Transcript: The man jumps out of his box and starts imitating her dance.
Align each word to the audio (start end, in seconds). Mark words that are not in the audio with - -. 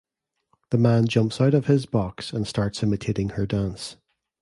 The 0.71 0.79
man 0.79 1.05
jumps 1.07 1.39
out 1.39 1.53
of 1.53 1.67
his 1.67 1.85
box 1.85 2.33
and 2.33 2.47
starts 2.47 2.81
imitating 2.81 3.29
her 3.37 3.45
dance. 3.45 3.97